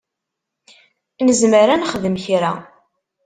Nezmer 1.25 1.67
ad 1.69 1.79
nexdem 1.81 2.15
kra. 2.25 2.51